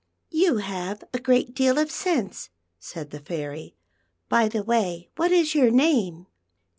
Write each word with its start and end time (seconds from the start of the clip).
"You 0.31 0.57
have 0.57 1.03
a 1.13 1.19
great 1.19 1.53
deal 1.53 1.77
of 1.77 1.91
sense," 1.91 2.49
said 2.79 3.11
the 3.11 3.19
Fairy." 3.19 3.75
B} 4.31 4.47
the 4.47 4.63
way, 4.63 5.11
what 5.15 5.31
is 5.31 5.49
x 5.55 5.61
our 5.61 5.69
name 5.69 6.25